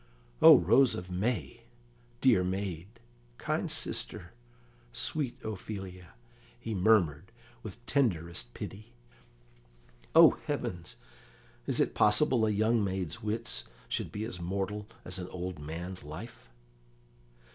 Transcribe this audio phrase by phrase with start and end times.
[0.41, 1.61] "O rose of May!
[2.21, 2.87] Dear maid,
[3.37, 4.33] kind sister,
[4.91, 6.15] sweet Ophelia!"
[6.59, 7.31] he murmured,
[7.61, 8.93] with tenderest pity.
[10.15, 10.95] "Oh heavens!
[11.67, 16.03] is it possible a young maid's wits should be as mortal as an old man's
[16.03, 16.49] life?"